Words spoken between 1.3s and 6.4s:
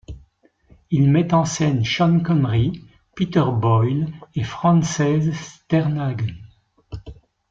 en scène Sean Connery, Peter Boyle et Frances Sternhagen.